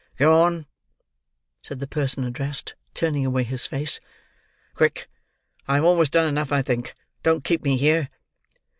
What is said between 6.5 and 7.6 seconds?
I think. Don't